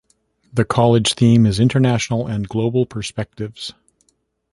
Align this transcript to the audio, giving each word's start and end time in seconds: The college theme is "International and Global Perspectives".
The 0.51 0.65
college 0.65 1.13
theme 1.13 1.45
is 1.45 1.59
"International 1.59 2.25
and 2.25 2.49
Global 2.49 2.87
Perspectives". 2.87 3.71